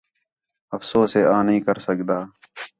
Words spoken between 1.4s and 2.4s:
نِھیں کر سڳدا